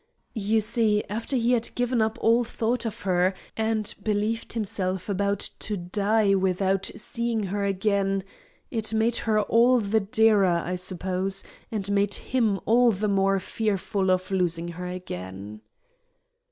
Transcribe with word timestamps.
You 0.33 0.61
see, 0.61 1.03
after 1.09 1.37
he 1.37 1.51
had 1.51 1.69
given 1.75 2.01
up 2.01 2.17
all 2.21 2.43
thought 2.43 2.87
of 2.87 3.01
her, 3.01 3.35
and 3.55 3.93
believed 4.01 4.53
himself 4.53 5.07
about 5.07 5.47
to 5.59 5.77
die 5.77 6.33
without 6.33 6.89
seeing 6.95 7.43
her 7.43 7.63
again, 7.65 8.23
it 8.71 8.95
made 8.95 9.17
her 9.17 9.41
all 9.41 9.79
the 9.79 9.99
dearer, 9.99 10.63
I 10.65 10.73
suppose, 10.73 11.43
and 11.71 11.91
made 11.91 12.15
him 12.15 12.59
all 12.65 12.91
the 12.91 13.07
more 13.07 13.37
fearful 13.37 14.09
of 14.09 14.31
losing 14.31 14.69
her 14.69 14.87
again. 14.87 15.61